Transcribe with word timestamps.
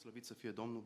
Slăvit 0.00 0.24
să 0.24 0.34
fie 0.34 0.50
Domnul, 0.50 0.82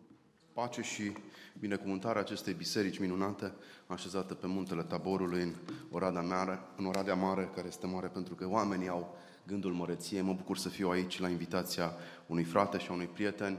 pace 0.53 0.83
și 0.83 1.13
binecuvântarea 1.59 2.21
acestei 2.21 2.55
biserici 2.55 2.99
minunate, 2.99 3.53
așezată 3.87 4.35
pe 4.35 4.47
muntele 4.47 4.83
Taborului 4.83 5.43
în 5.43 5.55
Oradea 5.91 6.21
Mare, 6.21 6.61
în 6.77 6.87
Oradea 6.87 7.15
Mare, 7.15 7.51
care 7.55 7.67
este 7.67 7.87
mare 7.87 8.07
pentru 8.07 8.35
că 8.35 8.49
oamenii 8.49 8.89
au 8.89 9.17
gândul 9.47 9.73
măreției. 9.73 10.21
Mă 10.21 10.33
bucur 10.33 10.57
să 10.57 10.69
fiu 10.69 10.89
aici 10.89 11.19
la 11.19 11.29
invitația 11.29 11.93
unui 12.27 12.45
frate 12.45 12.79
și 12.79 12.91
a 12.91 12.93
unui 12.93 13.07
prieten. 13.07 13.59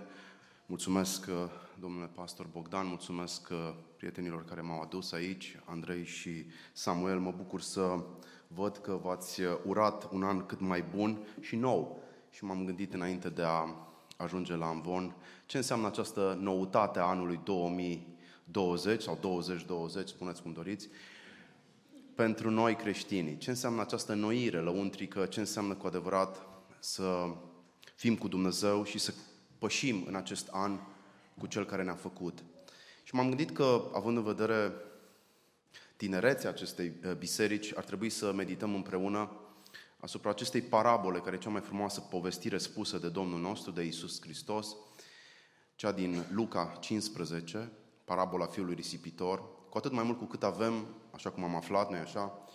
Mulțumesc, 0.65 1.25
uh, 1.29 1.35
domnule 1.79 2.09
pastor 2.15 2.47
Bogdan, 2.51 2.87
mulțumesc 2.87 3.49
uh, 3.51 3.73
prietenilor 3.97 4.45
care 4.45 4.61
m-au 4.61 4.81
adus 4.81 5.11
aici, 5.11 5.59
Andrei 5.65 6.05
și 6.05 6.45
Samuel. 6.73 7.19
Mă 7.19 7.33
bucur 7.37 7.61
să 7.61 8.03
văd 8.47 8.77
că 8.77 8.99
v-ați 9.03 9.41
uh, 9.41 9.57
urat 9.65 10.11
un 10.11 10.23
an 10.23 10.45
cât 10.45 10.59
mai 10.59 10.83
bun 10.95 11.27
și 11.39 11.55
nou. 11.55 12.03
Și 12.29 12.43
m-am 12.43 12.65
gândit 12.65 12.93
înainte 12.93 13.29
de 13.29 13.41
a 13.41 13.85
ajunge 14.15 14.55
la 14.55 14.67
Amvon, 14.67 15.15
ce 15.45 15.57
înseamnă 15.57 15.87
această 15.87 16.37
noutate 16.41 16.99
a 16.99 17.03
anului 17.03 17.39
2020 17.43 19.01
sau 19.01 19.17
2020, 19.21 20.07
spuneți 20.07 20.41
cum 20.41 20.53
doriți, 20.53 20.89
pentru 22.15 22.49
noi 22.49 22.75
creștinii. 22.75 23.37
Ce 23.37 23.49
înseamnă 23.49 23.81
această 23.81 24.13
noire 24.13 24.59
lăuntrică, 24.59 25.25
ce 25.25 25.39
înseamnă 25.39 25.73
cu 25.73 25.87
adevărat 25.87 26.47
să 26.79 27.33
fim 27.95 28.15
cu 28.15 28.27
Dumnezeu 28.27 28.83
și 28.83 28.97
să 28.97 29.13
pășim 29.57 30.03
în 30.07 30.15
acest 30.15 30.47
an 30.51 30.79
cu 31.37 31.47
Cel 31.47 31.65
care 31.65 31.83
ne-a 31.83 31.95
făcut. 31.95 32.43
Și 33.03 33.15
m-am 33.15 33.27
gândit 33.27 33.51
că, 33.51 33.91
având 33.93 34.17
în 34.17 34.23
vedere 34.23 34.71
tinerețea 35.95 36.49
acestei 36.49 36.91
uh, 37.05 37.13
biserici, 37.13 37.73
ar 37.75 37.83
trebui 37.83 38.09
să 38.09 38.33
medităm 38.33 38.73
împreună 38.75 39.31
asupra 40.05 40.29
acestei 40.29 40.61
parabole, 40.61 41.19
care 41.19 41.35
e 41.35 41.39
cea 41.39 41.49
mai 41.49 41.61
frumoasă 41.61 41.99
povestire 41.99 42.57
spusă 42.57 42.97
de 42.97 43.09
Domnul 43.09 43.39
nostru, 43.39 43.71
de 43.71 43.83
Isus 43.83 44.21
Hristos, 44.21 44.75
cea 45.75 45.91
din 45.91 46.25
Luca 46.31 46.77
15, 46.79 47.71
parabola 48.03 48.45
fiului 48.45 48.75
risipitor, 48.75 49.67
cu 49.69 49.77
atât 49.77 49.91
mai 49.91 50.03
mult 50.03 50.17
cu 50.17 50.25
cât 50.25 50.43
avem, 50.43 50.87
așa 51.11 51.31
cum 51.31 51.43
am 51.43 51.55
aflat 51.55 51.89
noi 51.89 51.99
așa, 51.99 52.47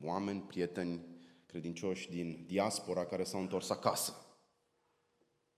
oameni, 0.00 0.40
prieteni, 0.40 1.06
credincioși 1.46 2.10
din 2.10 2.44
diaspora 2.46 3.04
care 3.04 3.24
s-au 3.24 3.40
întors 3.40 3.70
acasă. 3.70 4.14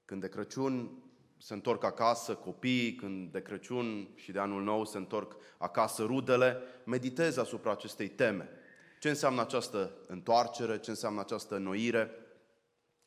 Când 0.04 0.20
de 0.20 0.28
Crăciun 0.28 1.02
se 1.38 1.54
întorc 1.54 1.84
acasă 1.84 2.34
copiii, 2.34 2.94
când 2.94 3.32
de 3.32 3.42
Crăciun 3.42 4.08
și 4.14 4.32
de 4.32 4.38
anul 4.38 4.62
nou 4.62 4.84
se 4.84 4.96
întorc 4.96 5.36
acasă 5.58 6.02
rudele, 6.02 6.56
meditez 6.84 7.36
asupra 7.36 7.70
acestei 7.70 8.08
teme. 8.08 8.48
Ce 9.02 9.08
înseamnă 9.08 9.40
această 9.40 9.92
întoarcere, 10.06 10.78
ce 10.78 10.90
înseamnă 10.90 11.20
această 11.20 11.56
noire 11.58 12.10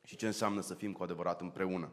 și 0.03 0.15
ce 0.15 0.25
înseamnă 0.25 0.61
să 0.61 0.73
fim 0.73 0.91
cu 0.91 1.03
adevărat 1.03 1.41
împreună. 1.41 1.91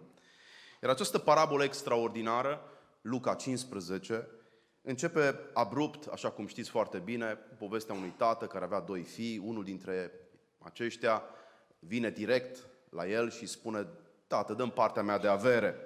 Iar 0.82 0.90
această 0.90 1.18
parabolă 1.18 1.64
extraordinară, 1.64 2.60
Luca 3.00 3.34
15, 3.34 4.28
începe 4.80 5.38
abrupt, 5.52 6.06
așa 6.06 6.30
cum 6.30 6.46
știți 6.46 6.70
foarte 6.70 6.98
bine, 6.98 7.34
povestea 7.58 7.94
unui 7.94 8.14
tată 8.16 8.46
care 8.46 8.64
avea 8.64 8.80
doi 8.80 9.02
fii, 9.02 9.38
unul 9.38 9.64
dintre 9.64 10.12
aceștia 10.58 11.22
vine 11.78 12.10
direct 12.10 12.66
la 12.90 13.06
el 13.06 13.30
și 13.30 13.46
spune, 13.46 13.86
tată, 14.26 14.52
dăm 14.52 14.70
partea 14.70 15.02
mea 15.02 15.18
de 15.18 15.28
avere. 15.28 15.76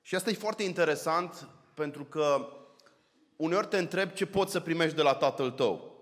Și 0.00 0.14
asta 0.14 0.30
e 0.30 0.34
foarte 0.34 0.62
interesant 0.62 1.48
pentru 1.74 2.04
că 2.04 2.52
uneori 3.36 3.66
te 3.66 3.78
întreb 3.78 4.10
ce 4.12 4.26
poți 4.26 4.52
să 4.52 4.60
primești 4.60 4.96
de 4.96 5.02
la 5.02 5.14
tatăl 5.14 5.50
tău. 5.50 5.97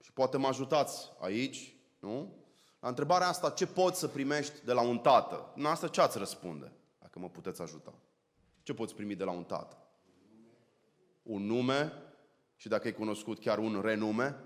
Și 0.00 0.12
poate 0.12 0.36
mă 0.36 0.46
ajutați 0.46 1.10
aici, 1.18 1.76
nu? 1.98 2.34
La 2.80 2.88
întrebarea 2.88 3.28
asta, 3.28 3.50
ce 3.50 3.66
poți 3.66 3.98
să 3.98 4.08
primești 4.08 4.64
de 4.64 4.72
la 4.72 4.80
un 4.80 4.98
tată? 4.98 5.52
În 5.56 5.64
asta 5.64 5.88
ce 5.88 6.00
ați 6.00 6.18
răspunde, 6.18 6.72
dacă 6.98 7.18
mă 7.18 7.28
puteți 7.28 7.62
ajuta? 7.62 7.94
Ce 8.62 8.74
poți 8.74 8.94
primi 8.94 9.14
de 9.14 9.24
la 9.24 9.30
un 9.30 9.44
tată? 9.44 9.76
Un 11.22 11.46
nume 11.46 11.92
și 12.56 12.68
dacă 12.68 12.86
ai 12.86 12.92
cunoscut 12.92 13.38
chiar 13.38 13.58
un 13.58 13.80
renume? 13.80 14.36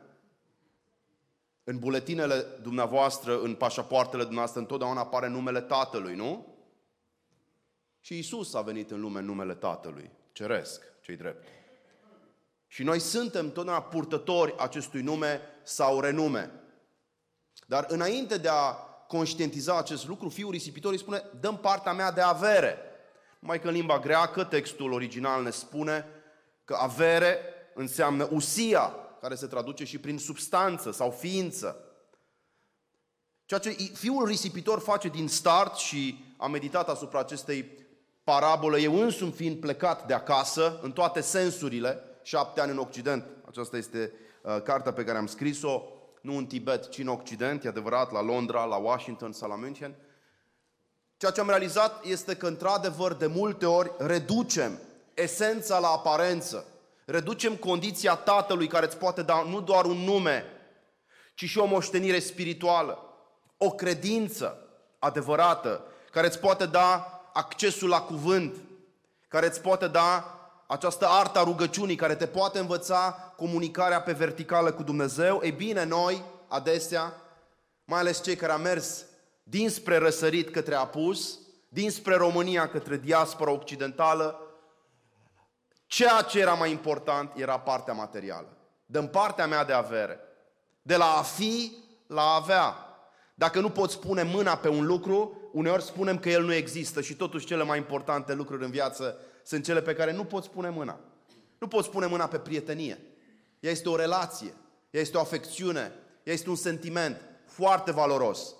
În 1.65 1.79
buletinele 1.79 2.41
dumneavoastră, 2.63 3.41
în 3.41 3.55
pașapoartele 3.55 4.23
dumneavoastră, 4.23 4.61
întotdeauna 4.61 5.01
apare 5.01 5.29
numele 5.29 5.61
Tatălui, 5.61 6.15
nu? 6.15 6.57
Și 8.01 8.19
Isus 8.19 8.55
a 8.55 8.61
venit 8.61 8.91
în 8.91 9.01
lume 9.01 9.19
în 9.19 9.25
numele 9.25 9.55
Tatălui, 9.55 10.11
ceresc, 10.33 10.83
cei 11.01 11.17
drept. 11.17 11.47
Și 12.67 12.83
noi 12.83 12.99
suntem 12.99 13.53
totdeauna 13.53 13.83
purtători 13.83 14.55
acestui 14.59 15.03
nume 15.03 15.41
sau 15.65 16.01
renume. 16.01 16.51
Dar 17.67 17.85
înainte 17.89 18.37
de 18.37 18.49
a 18.49 18.73
conștientiza 19.09 19.79
acest 19.79 20.07
lucru, 20.07 20.29
fiul 20.29 20.51
risipitorului 20.51 21.03
spune, 21.03 21.23
dăm 21.41 21.57
partea 21.57 21.93
mea 21.93 22.13
de 22.13 22.21
avere. 22.21 22.79
Mai 23.39 23.61
că 23.61 23.69
în 23.69 23.75
limba 23.75 23.99
greacă, 23.99 24.45
textul 24.45 24.93
original 24.93 25.43
ne 25.43 25.51
spune 25.51 26.07
că 26.65 26.77
avere 26.81 27.39
înseamnă 27.75 28.29
usia, 28.33 28.95
care 29.21 29.35
se 29.35 29.47
traduce 29.47 29.85
și 29.85 29.99
prin 29.99 30.19
substanță 30.19 30.93
sau 30.93 31.11
ființă. 31.11 31.79
Ceea 33.45 33.61
ce 33.61 33.71
fiul 33.71 34.27
risipitor 34.27 34.81
face 34.81 35.09
din 35.09 35.29
start 35.29 35.77
și 35.77 36.35
a 36.37 36.47
meditat 36.47 36.89
asupra 36.89 37.19
acestei 37.19 37.87
parabole, 38.25 38.81
eu 38.81 39.01
însumi 39.01 39.33
fiind 39.33 39.61
plecat 39.61 40.07
de 40.07 40.15
acasă, 40.15 40.79
în 40.83 40.93
toate 40.93 41.21
sensurile, 41.21 42.03
șapte 42.23 42.61
ani 42.61 42.71
în 42.71 42.79
Occident. 42.79 43.27
Aceasta 43.47 43.77
este 43.77 44.13
uh, 44.13 44.24
cartea 44.65 44.93
pe 44.93 45.05
care 45.05 45.19
am 45.19 45.27
scris-o, 45.27 45.83
nu 46.21 46.37
în 46.37 46.47
Tibet, 46.47 46.89
ci 46.89 46.99
în 46.99 47.09
Occident, 47.09 47.65
e 47.65 47.69
adevărat, 47.69 48.13
la 48.13 48.23
Londra, 48.23 48.65
la 48.65 48.77
Washington 48.77 49.33
sau 49.33 49.49
la 49.49 49.57
München. 49.57 49.95
Ceea 51.17 51.31
ce 51.31 51.41
am 51.41 51.49
realizat 51.49 52.05
este 52.05 52.37
că, 52.37 52.47
într-adevăr, 52.47 53.15
de 53.15 53.27
multe 53.27 53.67
ori 53.67 53.91
reducem 53.99 54.79
esența 55.15 55.79
la 55.79 55.89
aparență. 55.89 56.67
Reducem 57.05 57.57
condiția 57.57 58.15
Tatălui 58.15 58.67
care 58.67 58.87
îți 58.87 58.97
poate 58.97 59.23
da 59.23 59.43
nu 59.43 59.61
doar 59.61 59.85
un 59.85 59.97
nume, 59.97 60.45
ci 61.35 61.45
și 61.45 61.59
o 61.59 61.65
moștenire 61.65 62.19
spirituală, 62.19 62.99
o 63.57 63.71
credință 63.71 64.59
adevărată, 64.99 65.85
care 66.11 66.27
îți 66.27 66.39
poate 66.39 66.67
da 66.67 67.21
accesul 67.33 67.89
la 67.89 68.01
cuvânt, 68.01 68.55
care 69.29 69.47
îți 69.47 69.61
poate 69.61 69.89
da 69.89 70.39
această 70.67 71.07
artă 71.09 71.39
a 71.39 71.45
rugăciunii 71.45 71.97
care 71.97 72.15
te 72.15 72.27
poate 72.27 72.59
învăța 72.59 73.33
comunicarea 73.37 74.01
pe 74.01 74.13
verticală 74.13 74.73
cu 74.73 74.83
Dumnezeu, 74.83 75.41
e 75.43 75.51
bine, 75.51 75.85
noi, 75.85 76.25
adesea, 76.49 77.13
mai 77.85 78.01
ales 78.01 78.23
cei 78.23 78.37
care 78.37 78.53
am 78.53 78.61
mers 78.61 79.05
dinspre 79.43 79.97
răsărit 79.97 80.51
către 80.51 80.75
apus, 80.75 81.39
dinspre 81.69 82.15
România 82.15 82.69
către 82.69 82.97
diaspora 82.97 83.51
occidentală, 83.51 84.39
ceea 85.87 86.23
ce 86.23 86.41
era 86.41 86.55
mai 86.55 86.71
important 86.71 87.33
era 87.37 87.59
partea 87.59 87.95
materială. 87.95 88.57
Dăm 88.87 89.09
partea 89.09 89.47
mea 89.47 89.65
de 89.65 89.73
avere. 89.73 90.21
De 90.83 90.97
la 90.97 91.17
a 91.17 91.23
fi 91.23 91.77
la 92.07 92.23
a 92.23 92.35
avea. 92.35 92.77
Dacă 93.35 93.61
nu 93.61 93.71
poți 93.71 93.99
pune 93.99 94.23
mâna 94.23 94.57
pe 94.57 94.69
un 94.69 94.87
lucru, 94.87 95.51
uneori 95.53 95.83
spunem 95.83 96.19
că 96.19 96.29
el 96.29 96.45
nu 96.45 96.53
există 96.53 97.01
și 97.01 97.15
totuși 97.15 97.47
cele 97.47 97.63
mai 97.63 97.79
importante 97.79 98.35
lucruri 98.35 98.65
în 98.65 98.71
viață 98.71 99.17
sunt 99.45 99.65
cele 99.65 99.83
pe 99.83 99.95
care 99.95 100.13
nu 100.13 100.25
poți 100.25 100.51
pune 100.51 100.69
mâna. 100.69 101.01
Nu 101.59 101.69
poți 101.69 101.91
pune 101.91 102.07
mâna 102.07 102.29
pe 102.29 102.39
prietenie. 102.39 102.99
Ea 103.61 103.71
este 103.71 103.89
o 103.89 103.97
relație, 103.97 104.55
ea 104.91 105.01
este 105.01 105.17
o 105.17 105.21
afecțiune, 105.21 105.93
ea 106.23 106.33
este 106.33 106.49
un 106.49 106.57
sentiment 106.57 107.21
foarte 107.47 107.93
valoros 107.93 108.55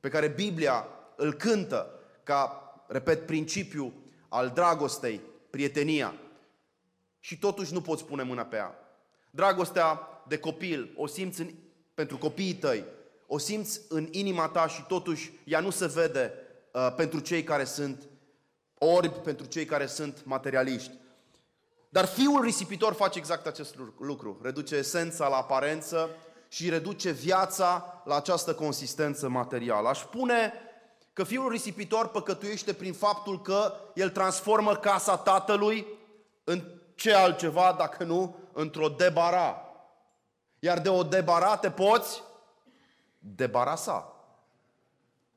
pe 0.00 0.08
care 0.08 0.28
Biblia 0.28 0.86
îl 1.16 1.34
cântă 1.34 1.90
ca, 2.22 2.72
repet, 2.88 3.26
principiu 3.26 3.92
al 4.28 4.50
dragostei, 4.50 5.20
prietenia. 5.50 6.14
Și 7.18 7.38
totuși 7.38 7.72
nu 7.72 7.80
poți 7.80 8.04
pune 8.04 8.22
mâna 8.22 8.44
pe 8.44 8.56
ea. 8.56 8.74
Dragostea 9.30 10.00
de 10.28 10.38
copil 10.38 10.92
o 10.96 11.06
simți 11.06 11.40
în, 11.40 11.50
pentru 11.94 12.18
copiii 12.18 12.54
tăi, 12.54 12.84
o 13.26 13.38
simți 13.38 13.80
în 13.88 14.08
inima 14.10 14.48
ta 14.48 14.66
și 14.66 14.84
totuși 14.88 15.32
ea 15.44 15.60
nu 15.60 15.70
se 15.70 15.86
vede 15.86 16.32
uh, 16.72 16.94
pentru 16.96 17.20
cei 17.20 17.44
care 17.44 17.64
sunt 17.64 18.08
orbi, 18.82 19.18
pentru 19.18 19.46
cei 19.46 19.64
care 19.64 19.86
sunt 19.86 20.24
materialiști. 20.24 20.98
Dar 21.88 22.04
fiul 22.04 22.42
risipitor 22.42 22.92
face 22.92 23.18
exact 23.18 23.46
acest 23.46 23.76
lucru. 23.98 24.38
Reduce 24.42 24.76
esența 24.76 25.28
la 25.28 25.36
aparență 25.36 26.10
și 26.48 26.68
reduce 26.68 27.10
viața 27.10 28.02
la 28.04 28.16
această 28.16 28.54
consistență 28.54 29.28
materială. 29.28 29.88
Aș 29.88 29.98
spune 29.98 30.52
că 31.12 31.24
fiul 31.24 31.50
risipitor 31.50 32.08
păcătuiește 32.08 32.72
prin 32.72 32.92
faptul 32.92 33.42
că 33.42 33.74
el 33.94 34.10
transformă 34.10 34.76
casa 34.76 35.16
tatălui 35.16 35.86
în 36.44 36.62
ce 36.94 37.14
altceva, 37.14 37.74
dacă 37.78 38.04
nu, 38.04 38.36
într-o 38.52 38.88
debara. 38.88 39.64
Iar 40.58 40.80
de 40.80 40.88
o 40.88 41.02
debara 41.02 41.56
te 41.56 41.70
poți 41.70 42.22
debarasa. 43.18 44.19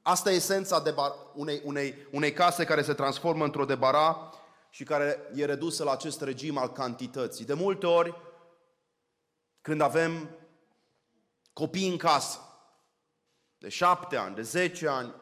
Asta 0.03 0.31
e 0.31 0.35
esența 0.35 0.79
de 0.79 0.91
bar, 0.91 1.13
unei, 1.33 1.61
unei, 1.63 2.07
unei 2.11 2.33
case 2.33 2.65
care 2.65 2.81
se 2.81 2.93
transformă 2.93 3.43
într-o 3.43 3.65
debara 3.65 4.29
și 4.69 4.83
care 4.83 5.19
e 5.35 5.45
redusă 5.45 5.83
la 5.83 5.91
acest 5.91 6.21
regim 6.21 6.57
al 6.57 6.71
cantității. 6.71 7.45
De 7.45 7.53
multe 7.53 7.85
ori, 7.85 8.15
când 9.61 9.81
avem 9.81 10.29
copii 11.53 11.89
în 11.89 11.97
casă, 11.97 12.39
de 13.57 13.69
șapte 13.69 14.15
ani, 14.15 14.35
de 14.35 14.41
zece 14.41 14.87
ani, 14.87 15.13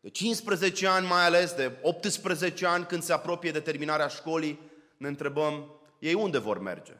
De 0.00 0.10
15 0.10 0.86
ani 0.86 1.06
mai 1.06 1.24
ales, 1.24 1.52
de 1.52 1.78
18 1.82 2.66
ani 2.66 2.86
când 2.86 3.02
se 3.02 3.12
apropie 3.12 3.50
de 3.50 3.60
terminarea 3.60 4.08
școlii, 4.08 4.60
ne 4.96 5.08
întrebăm, 5.08 5.80
ei 5.98 6.14
unde 6.14 6.38
vor 6.38 6.58
merge? 6.58 6.96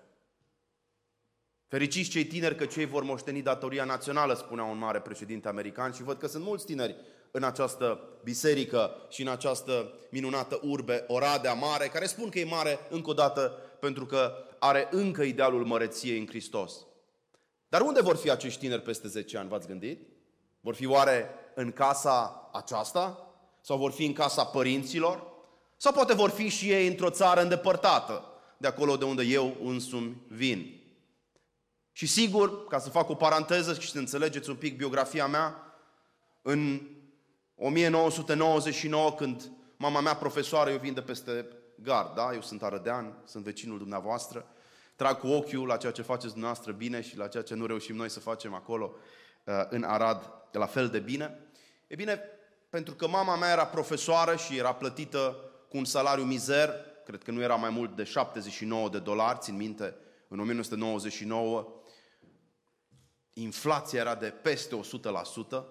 Fericiți 1.68 2.10
cei 2.10 2.24
tineri 2.24 2.56
că 2.56 2.66
cei 2.66 2.84
vor 2.84 3.02
moșteni 3.02 3.42
datoria 3.42 3.84
națională, 3.84 4.34
spunea 4.34 4.64
un 4.64 4.78
mare 4.78 5.00
președinte 5.00 5.48
american 5.48 5.92
și 5.92 6.02
văd 6.02 6.18
că 6.18 6.26
sunt 6.26 6.44
mulți 6.44 6.64
tineri 6.64 6.96
în 7.30 7.42
această 7.42 8.00
biserică 8.24 9.06
și 9.08 9.22
în 9.22 9.28
această 9.28 9.92
minunată 10.10 10.60
urbe, 10.62 11.04
Oradea 11.08 11.52
Mare, 11.52 11.86
care 11.86 12.06
spun 12.06 12.28
că 12.28 12.38
e 12.38 12.44
mare 12.44 12.78
încă 12.90 13.10
o 13.10 13.14
dată 13.14 13.42
pentru 13.80 14.06
că 14.06 14.32
are 14.58 14.88
încă 14.90 15.22
idealul 15.22 15.64
măreției 15.64 16.18
în 16.18 16.26
Hristos. 16.26 16.74
Dar 17.68 17.80
unde 17.80 18.00
vor 18.00 18.16
fi 18.16 18.30
acești 18.30 18.60
tineri 18.60 18.82
peste 18.82 19.08
10 19.08 19.38
ani, 19.38 19.48
v-ați 19.48 19.66
gândit? 19.66 20.08
Vor 20.60 20.74
fi 20.74 20.86
oare 20.86 21.30
în 21.54 21.72
casa 21.72 22.50
aceasta? 22.52 23.34
Sau 23.60 23.78
vor 23.78 23.90
fi 23.90 24.04
în 24.04 24.12
casa 24.12 24.44
părinților? 24.44 25.22
Sau 25.76 25.92
poate 25.92 26.14
vor 26.14 26.30
fi 26.30 26.48
și 26.48 26.70
ei 26.70 26.86
într-o 26.86 27.10
țară 27.10 27.40
îndepărtată, 27.40 28.24
de 28.56 28.66
acolo 28.66 28.96
de 28.96 29.04
unde 29.04 29.22
eu 29.22 29.56
însumi 29.62 30.22
vin. 30.28 30.80
Și 31.92 32.06
sigur, 32.06 32.66
ca 32.66 32.78
să 32.78 32.90
fac 32.90 33.08
o 33.08 33.14
paranteză 33.14 33.74
și 33.74 33.90
să 33.90 33.98
înțelegeți 33.98 34.50
un 34.50 34.56
pic 34.56 34.76
biografia 34.76 35.26
mea, 35.26 35.74
în 36.42 36.80
1999, 37.62 39.12
când 39.12 39.50
mama 39.76 40.00
mea 40.00 40.14
profesoară, 40.16 40.70
eu 40.70 40.78
vin 40.78 40.94
de 40.94 41.02
peste 41.02 41.46
gard, 41.74 42.14
da? 42.14 42.30
Eu 42.32 42.40
sunt 42.40 42.62
arădean, 42.62 43.22
sunt 43.24 43.44
vecinul 43.44 43.78
dumneavoastră, 43.78 44.46
trag 44.96 45.18
cu 45.18 45.26
ochiul 45.26 45.66
la 45.66 45.76
ceea 45.76 45.92
ce 45.92 46.02
faceți 46.02 46.32
dumneavoastră 46.32 46.72
bine 46.72 47.00
și 47.00 47.16
la 47.16 47.28
ceea 47.28 47.42
ce 47.42 47.54
nu 47.54 47.66
reușim 47.66 47.96
noi 47.96 48.08
să 48.08 48.20
facem 48.20 48.54
acolo 48.54 48.94
uh, 49.44 49.54
în 49.68 49.82
Arad 49.82 50.32
la 50.52 50.66
fel 50.66 50.88
de 50.88 50.98
bine. 50.98 51.38
E 51.86 51.94
bine, 51.94 52.20
pentru 52.70 52.94
că 52.94 53.08
mama 53.08 53.36
mea 53.36 53.50
era 53.52 53.66
profesoară 53.66 54.36
și 54.36 54.56
era 54.56 54.74
plătită 54.74 55.36
cu 55.68 55.76
un 55.76 55.84
salariu 55.84 56.24
mizer, 56.24 56.74
cred 57.04 57.22
că 57.22 57.30
nu 57.30 57.42
era 57.42 57.54
mai 57.54 57.70
mult 57.70 57.96
de 57.96 58.04
79 58.04 58.88
de 58.88 58.98
dolari, 58.98 59.38
țin 59.40 59.56
minte, 59.56 59.94
în 60.28 60.40
1999, 60.40 61.66
inflația 63.32 64.00
era 64.00 64.14
de 64.14 64.28
peste 64.28 64.80
100%, 65.60 65.64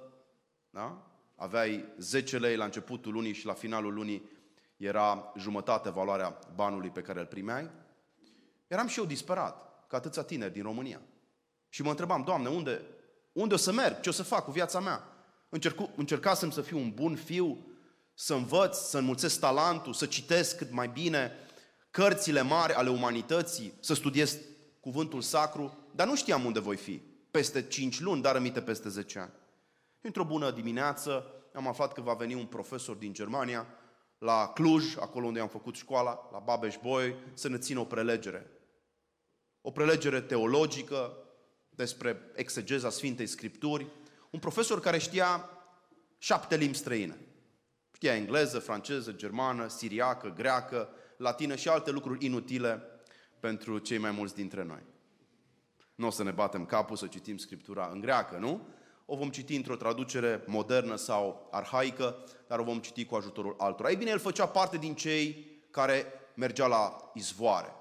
da? 0.69 1.08
Aveai 1.39 1.86
10 1.97 2.38
lei 2.38 2.56
la 2.56 2.63
începutul 2.63 3.13
lunii 3.13 3.33
și 3.33 3.45
la 3.45 3.53
finalul 3.53 3.94
lunii 3.94 4.30
era 4.77 5.33
jumătate 5.38 5.89
valoarea 5.89 6.39
banului 6.56 6.89
pe 6.89 7.01
care 7.01 7.19
îl 7.19 7.25
primeai, 7.25 7.69
eram 8.68 8.88
și 8.88 9.00
eu 9.00 9.06
disperat, 9.06 9.86
ca 9.88 9.97
atâția 9.97 10.21
tineri 10.24 10.53
din 10.53 10.63
România. 10.63 11.01
Și 11.69 11.81
mă 11.81 11.89
întrebam, 11.89 12.24
Doamne, 12.24 12.50
unde, 12.50 12.81
unde 13.31 13.53
o 13.53 13.57
să 13.57 13.71
merg? 13.71 14.00
Ce 14.00 14.09
o 14.09 14.12
să 14.12 14.24
fac 14.24 14.44
cu 14.44 14.51
viața 14.51 14.80
mea? 14.80 15.03
Încercu, 15.50 15.94
încercasem 15.95 16.50
să 16.50 16.62
fiu 16.62 16.77
un 16.77 16.91
bun 16.94 17.15
fiu, 17.15 17.57
să 18.13 18.33
învăț, 18.33 18.77
să 18.77 18.97
înmulțesc 18.97 19.39
talentul, 19.39 19.94
să 19.94 20.06
citesc 20.06 20.57
cât 20.57 20.71
mai 20.71 20.88
bine 20.88 21.31
cărțile 21.91 22.41
mari 22.41 22.74
ale 22.74 22.89
umanității, 22.89 23.74
să 23.80 23.94
studiez 23.94 24.38
cuvântul 24.80 25.21
sacru, 25.21 25.77
dar 25.95 26.07
nu 26.07 26.15
știam 26.15 26.45
unde 26.45 26.59
voi 26.59 26.75
fi 26.75 27.01
peste 27.31 27.68
5 27.68 28.00
luni, 28.00 28.21
dar 28.21 28.33
rămite 28.33 28.62
peste 28.62 28.89
10 28.89 29.19
ani. 29.19 29.31
Într-o 30.01 30.24
bună 30.24 30.51
dimineață 30.51 31.34
am 31.54 31.68
aflat 31.68 31.94
că 31.94 32.01
va 32.01 32.13
veni 32.13 32.34
un 32.34 32.46
profesor 32.46 32.96
din 32.96 33.13
Germania 33.13 33.68
la 34.18 34.51
Cluj, 34.54 34.98
acolo 34.98 35.25
unde 35.25 35.40
am 35.40 35.48
făcut 35.48 35.75
școala, 35.75 36.30
la 36.31 36.40
babeș 36.40 36.78
boy 36.81 37.16
să 37.34 37.50
ne 37.50 37.57
țină 37.57 37.80
o 37.80 37.86
prelegere. 37.86 38.51
O 39.62 39.72
prelegere 39.72 40.22
teologică 40.22 41.18
despre 41.69 42.31
exegeza 42.36 42.90
Sfintei 42.90 43.28
Scripturi. 43.28 43.88
Un 44.30 44.40
profesor 44.40 44.80
care 44.80 44.98
știa 44.98 45.50
șapte 46.18 46.56
limbi 46.56 46.78
străine. 46.78 47.18
Știa 47.94 48.16
engleză, 48.16 48.60
franceză, 48.60 49.12
germană, 49.12 49.68
siriacă, 49.68 50.34
greacă, 50.36 50.90
latină 51.18 51.56
și 51.56 51.69
alte 51.69 51.92
lucruri 51.92 52.25
inutile 52.25 52.81
pentru 53.40 53.78
cei 53.78 53.98
mai 53.98 54.12
mulți 54.12 54.36
dintre 54.36 54.63
noi. 54.63 54.84
Nu 55.96 56.07
o 56.07 56.10
să 56.10 56.24
ne 56.24 56.31
batem 56.31 56.66
capul 56.66 56.96
să 56.96 57.07
citim 57.07 57.38
Scriptura 57.38 57.90
în 57.92 58.00
greacă, 58.00 58.38
nu? 58.38 58.68
O 59.11 59.15
vom 59.15 59.29
citi 59.29 59.56
într-o 59.56 59.75
traducere 59.75 60.44
modernă 60.45 60.95
sau 60.95 61.47
arhaică, 61.51 62.15
dar 62.47 62.59
o 62.59 62.63
vom 62.63 62.79
citi 62.79 63.06
cu 63.06 63.15
ajutorul 63.15 63.56
altora. 63.57 63.89
Ei 63.89 63.95
bine, 63.95 64.09
el 64.09 64.19
făcea 64.19 64.47
parte 64.47 64.77
din 64.77 64.95
cei 64.95 65.45
care 65.71 66.06
mergea 66.35 66.67
la 66.67 67.11
izvoare. 67.13 67.73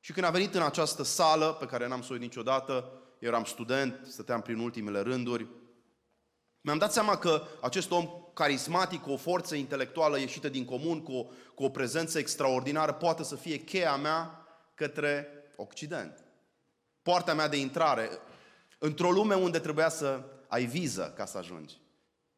Și 0.00 0.12
când 0.12 0.26
a 0.26 0.30
venit 0.30 0.54
în 0.54 0.62
această 0.62 1.02
sală, 1.02 1.52
pe 1.52 1.66
care 1.66 1.88
n-am 1.88 2.02
să 2.02 2.12
o 2.12 2.16
niciodată, 2.16 2.92
eram 3.18 3.44
student, 3.44 4.06
stăteam 4.10 4.40
prin 4.40 4.58
ultimele 4.58 5.00
rânduri, 5.00 5.46
mi-am 6.60 6.78
dat 6.78 6.92
seama 6.92 7.16
că 7.16 7.42
acest 7.60 7.90
om 7.90 8.08
carismatic, 8.34 9.00
cu 9.00 9.10
o 9.10 9.16
forță 9.16 9.54
intelectuală 9.54 10.18
ieșită 10.18 10.48
din 10.48 10.64
comun, 10.64 11.02
cu 11.02 11.12
o, 11.12 11.26
cu 11.54 11.64
o 11.64 11.68
prezență 11.68 12.18
extraordinară, 12.18 12.92
poate 12.92 13.22
să 13.22 13.36
fie 13.36 13.56
cheia 13.56 13.96
mea 13.96 14.46
către 14.74 15.28
Occident 15.56 16.24
poarta 17.02 17.34
mea 17.34 17.48
de 17.48 17.56
intrare 17.56 18.10
într-o 18.78 19.10
lume 19.10 19.34
unde 19.34 19.58
trebuia 19.58 19.88
să 19.88 20.24
ai 20.50 20.64
viză 20.64 21.12
ca 21.16 21.24
să 21.24 21.38
ajungi. 21.38 21.80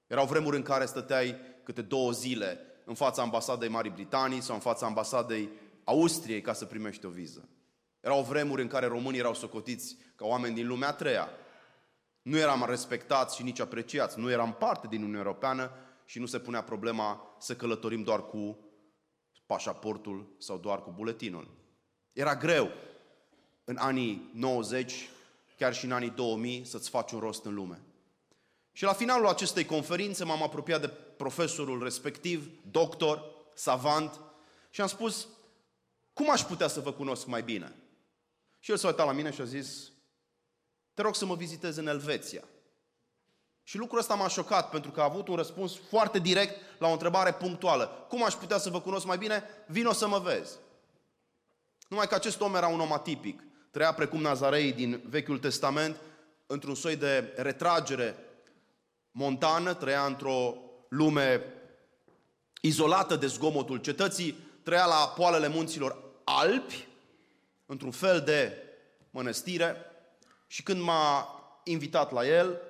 Erau 0.06 0.26
vremuri 0.26 0.56
în 0.56 0.62
care 0.62 0.84
stăteai 0.84 1.36
câte 1.62 1.82
două 1.82 2.10
zile 2.10 2.60
în 2.84 2.94
fața 2.94 3.22
ambasadei 3.22 3.68
Marii 3.68 3.90
Britanii 3.90 4.40
sau 4.40 4.54
în 4.54 4.60
fața 4.60 4.86
ambasadei 4.86 5.48
Austriei 5.84 6.40
ca 6.40 6.52
să 6.52 6.64
primești 6.64 7.06
o 7.06 7.08
viză. 7.08 7.48
Erau 8.00 8.22
vremuri 8.22 8.62
în 8.62 8.68
care 8.68 8.86
românii 8.86 9.18
erau 9.18 9.34
socotiți 9.34 9.96
ca 10.16 10.26
oameni 10.26 10.54
din 10.54 10.66
lumea 10.66 10.88
a 10.88 10.92
treia. 10.92 11.28
Nu 12.22 12.36
eram 12.36 12.64
respectați 12.68 13.36
și 13.36 13.42
nici 13.42 13.60
apreciați. 13.60 14.18
Nu 14.18 14.30
eram 14.30 14.54
parte 14.54 14.86
din 14.86 15.00
Uniunea 15.00 15.22
Europeană 15.22 15.70
și 16.04 16.18
nu 16.18 16.26
se 16.26 16.38
punea 16.38 16.62
problema 16.62 17.36
să 17.38 17.56
călătorim 17.56 18.02
doar 18.02 18.26
cu 18.26 18.58
pașaportul 19.46 20.34
sau 20.38 20.58
doar 20.58 20.82
cu 20.82 20.90
buletinul. 20.90 21.50
Era 22.12 22.36
greu 22.36 22.70
în 23.64 23.76
anii 23.78 24.30
90, 24.34 25.08
chiar 25.56 25.74
și 25.74 25.84
în 25.84 25.92
anii 25.92 26.10
2000, 26.10 26.64
să-ți 26.64 26.90
faci 26.90 27.12
un 27.12 27.20
rost 27.20 27.44
în 27.44 27.54
lume. 27.54 27.80
Și 28.72 28.84
la 28.84 28.92
finalul 28.92 29.26
acestei 29.26 29.64
conferințe 29.64 30.24
m-am 30.24 30.42
apropiat 30.42 30.80
de 30.80 30.88
profesorul 31.16 31.82
respectiv, 31.82 32.50
doctor, 32.70 33.24
savant, 33.54 34.20
și 34.70 34.80
am 34.80 34.86
spus, 34.86 35.26
cum 36.12 36.30
aș 36.30 36.40
putea 36.40 36.68
să 36.68 36.80
vă 36.80 36.92
cunosc 36.92 37.26
mai 37.26 37.42
bine? 37.42 37.72
Și 38.58 38.70
el 38.70 38.76
s-a 38.76 38.86
uitat 38.86 39.06
la 39.06 39.12
mine 39.12 39.32
și 39.32 39.40
a 39.40 39.44
zis, 39.44 39.90
te 40.94 41.02
rog 41.02 41.14
să 41.14 41.24
mă 41.24 41.36
vizitez 41.36 41.76
în 41.76 41.86
Elveția. 41.86 42.44
Și 43.62 43.76
lucrul 43.76 43.98
ăsta 43.98 44.14
m-a 44.14 44.28
șocat 44.28 44.70
pentru 44.70 44.90
că 44.90 45.00
a 45.00 45.04
avut 45.04 45.28
un 45.28 45.36
răspuns 45.36 45.76
foarte 45.88 46.18
direct 46.18 46.60
la 46.78 46.88
o 46.88 46.92
întrebare 46.92 47.32
punctuală. 47.32 48.06
Cum 48.08 48.24
aș 48.24 48.34
putea 48.34 48.58
să 48.58 48.70
vă 48.70 48.80
cunosc 48.80 49.06
mai 49.06 49.18
bine? 49.18 49.44
Vino 49.66 49.92
să 49.92 50.08
mă 50.08 50.18
vezi. 50.18 50.58
Numai 51.88 52.06
că 52.06 52.14
acest 52.14 52.40
om 52.40 52.54
era 52.54 52.66
un 52.66 52.80
om 52.80 52.92
atipic 52.92 53.42
trăia 53.72 53.92
precum 53.92 54.20
Nazarei 54.20 54.72
din 54.72 55.02
Vechiul 55.08 55.38
Testament, 55.38 55.96
într-un 56.46 56.74
soi 56.74 56.96
de 56.96 57.32
retragere 57.36 58.16
montană, 59.12 59.74
trăia 59.74 60.04
într-o 60.04 60.54
lume 60.88 61.44
izolată 62.60 63.16
de 63.16 63.26
zgomotul 63.26 63.78
cetății, 63.78 64.36
trăia 64.62 64.84
la 64.84 65.12
poalele 65.16 65.48
munților 65.48 65.96
Alpi, 66.24 66.86
într-un 67.66 67.90
fel 67.90 68.20
de 68.20 68.56
mănăstire. 69.10 69.76
Și 70.46 70.62
când 70.62 70.80
m-a 70.80 71.28
invitat 71.64 72.12
la 72.12 72.26
el, 72.26 72.60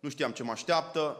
nu 0.00 0.08
știam 0.08 0.30
ce 0.30 0.42
mă 0.42 0.50
așteaptă, 0.50 1.16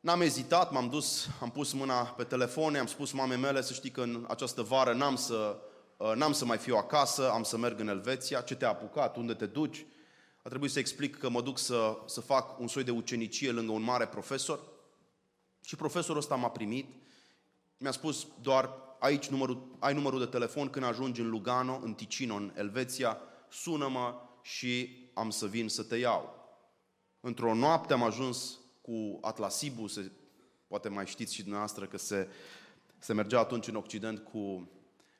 n-am 0.00 0.20
ezitat, 0.20 0.72
m-am 0.72 0.88
dus, 0.88 1.28
am 1.40 1.50
pus 1.50 1.72
mâna 1.72 2.04
pe 2.04 2.24
telefon, 2.24 2.74
am 2.76 2.86
spus 2.86 3.12
mamei 3.12 3.36
mele 3.36 3.60
să 3.60 3.72
știi 3.72 3.90
că 3.90 4.00
în 4.00 4.24
această 4.28 4.62
vară 4.62 4.92
n-am 4.92 5.16
să 5.16 5.56
Uh, 5.98 6.12
n-am 6.14 6.32
să 6.32 6.44
mai 6.44 6.56
fiu 6.56 6.76
acasă, 6.76 7.30
am 7.30 7.42
să 7.42 7.56
merg 7.56 7.80
în 7.80 7.88
Elveția, 7.88 8.40
ce 8.40 8.54
te-a 8.54 8.68
apucat, 8.68 9.16
unde 9.16 9.34
te 9.34 9.46
duci? 9.46 9.86
A 10.48 10.50
trebuit 10.50 10.72
să 10.72 10.78
explic 10.78 11.18
că 11.18 11.28
mă 11.28 11.42
duc 11.42 11.58
să, 11.58 11.98
să 12.06 12.20
fac 12.20 12.60
un 12.60 12.68
soi 12.68 12.84
de 12.84 12.90
ucenicie 12.90 13.50
lângă 13.50 13.72
un 13.72 13.82
mare 13.82 14.06
profesor. 14.06 14.60
Și 15.64 15.76
profesorul 15.76 16.20
ăsta 16.20 16.34
m-a 16.34 16.50
primit, 16.50 16.86
mi-a 17.78 17.90
spus 17.90 18.26
doar 18.42 18.70
aici 18.98 19.26
numărul, 19.26 19.76
ai 19.78 19.94
numărul 19.94 20.18
de 20.18 20.26
telefon 20.26 20.70
când 20.70 20.84
ajungi 20.84 21.20
în 21.20 21.28
Lugano, 21.28 21.80
în 21.82 21.94
Ticino, 21.94 22.34
în 22.34 22.52
Elveția, 22.56 23.18
sună-mă 23.50 24.14
și 24.42 24.96
am 25.14 25.30
să 25.30 25.46
vin 25.46 25.68
să 25.68 25.82
te 25.82 25.96
iau. 25.96 26.48
Într-o 27.20 27.54
noapte 27.54 27.92
am 27.92 28.02
ajuns 28.02 28.58
cu 28.80 29.18
Atlasibu, 29.20 29.86
se, 29.86 30.10
poate 30.66 30.88
mai 30.88 31.06
știți 31.06 31.34
și 31.34 31.40
dumneavoastră 31.40 31.86
că 31.86 31.96
se, 31.96 32.28
se 32.98 33.12
mergea 33.12 33.38
atunci 33.38 33.66
în 33.66 33.76
Occident 33.76 34.18
cu 34.18 34.68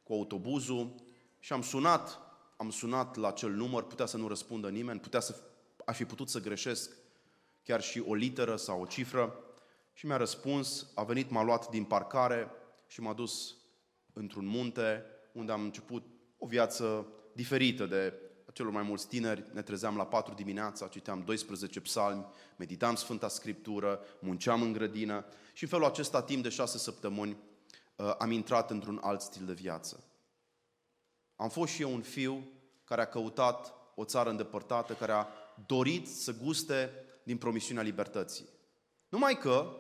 cu 0.03 0.15
autobuzul 0.15 0.95
și 1.39 1.53
am 1.53 1.63
sunat, 1.63 2.28
am 2.59 2.71
sunat 2.71 3.17
la 3.17 3.29
acel 3.29 3.51
număr, 3.51 3.87
putea 3.87 4.07
să 4.07 4.17
nu 4.17 4.29
răspundă 4.29 4.69
nimeni, 4.69 5.01
putea 5.01 5.21
să, 5.21 5.35
aș 5.85 5.97
fi 5.97 6.05
putut 6.05 6.29
să 6.29 6.41
greșesc 6.41 6.91
chiar 7.63 7.83
și 7.83 8.03
o 8.07 8.15
literă 8.15 8.57
sau 8.57 8.81
o 8.81 8.87
cifră 8.87 9.35
și 9.93 10.07
mi-a 10.07 10.17
răspuns, 10.17 10.87
a 10.95 11.03
venit, 11.03 11.31
m-a 11.31 11.43
luat 11.43 11.71
din 11.71 11.85
parcare 11.85 12.51
și 12.87 13.01
m-a 13.01 13.13
dus 13.13 13.57
într-un 14.13 14.47
munte 14.47 15.05
unde 15.33 15.53
am 15.53 15.63
început 15.63 16.07
o 16.39 16.47
viață 16.47 17.07
diferită 17.33 17.87
de 17.87 18.15
celor 18.53 18.73
mai 18.73 18.83
mulți 18.83 19.09
tineri, 19.09 19.45
ne 19.53 19.63
trezeam 19.63 19.97
la 19.97 20.07
4 20.07 20.35
dimineața, 20.35 20.87
citeam 20.87 21.23
12 21.25 21.81
psalmi, 21.81 22.27
meditam 22.57 22.95
Sfânta 22.95 23.29
Scriptură, 23.29 24.01
munceam 24.21 24.63
în 24.63 24.73
grădină 24.73 25.25
și 25.53 25.63
în 25.63 25.69
felul 25.69 25.85
acesta, 25.85 26.23
timp 26.23 26.43
de 26.43 26.49
șase 26.49 26.79
săptămâni, 26.79 27.37
uh, 27.97 28.15
am 28.19 28.31
intrat 28.31 28.71
într-un 28.71 28.99
alt 29.03 29.21
stil 29.21 29.47
de 29.47 29.53
viață. 29.53 30.08
Am 31.39 31.49
fost 31.49 31.73
și 31.73 31.83
eu 31.83 31.93
un 31.93 32.01
fiu 32.01 32.49
care 32.85 33.01
a 33.01 33.05
căutat 33.05 33.75
o 33.95 34.05
țară 34.05 34.31
îndepărtată, 34.31 34.93
care 34.93 35.13
a 35.13 35.27
dorit 35.67 36.09
să 36.09 36.35
guste 36.43 36.91
din 37.23 37.37
promisiunea 37.37 37.83
libertății. 37.83 38.49
Numai 39.09 39.39
că, 39.39 39.77